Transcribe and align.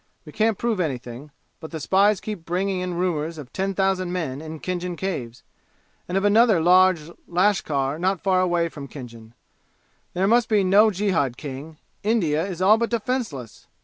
We 0.25 0.31
can't 0.31 0.57
prove 0.57 0.79
anything, 0.79 1.29
but 1.59 1.69
the 1.69 1.79
spies 1.79 2.19
keep 2.19 2.43
bringing 2.43 2.79
in 2.81 2.95
rumors 2.95 3.37
of 3.37 3.53
ten 3.53 3.75
thousand 3.75 4.11
men 4.11 4.41
in 4.41 4.59
Khinjan 4.59 4.95
Caves, 4.97 5.43
and 6.07 6.17
of 6.17 6.25
another 6.25 6.59
large 6.59 7.11
lashkar 7.27 7.99
not 7.99 8.19
far 8.19 8.41
away 8.41 8.67
from 8.67 8.87
Khinjan. 8.87 9.35
There 10.15 10.25
must 10.27 10.49
be 10.49 10.63
no 10.63 10.89
jihad, 10.89 11.37
King! 11.37 11.77
India 12.01 12.43
is 12.43 12.63
all 12.63 12.79
but 12.79 12.89
defenseless! 12.89 13.67